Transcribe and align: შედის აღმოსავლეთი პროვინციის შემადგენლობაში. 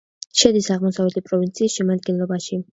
შედის 0.43 0.69
აღმოსავლეთი 0.77 1.25
პროვინციის 1.29 1.79
შემადგენლობაში. 1.79 2.63